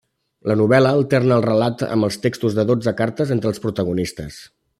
La 0.51 0.53
novel·la 0.61 0.93
alterna 1.01 1.35
el 1.41 1.45
relat 1.47 1.83
amb 1.89 2.07
els 2.09 2.17
textos 2.25 2.57
de 2.61 2.67
dotze 2.73 2.95
cartes 3.03 3.35
entre 3.37 3.53
els 3.53 3.63
protagonistes. 3.67 4.43